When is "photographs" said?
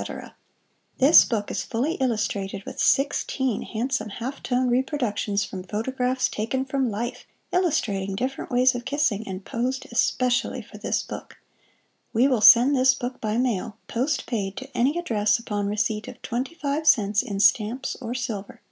5.62-6.30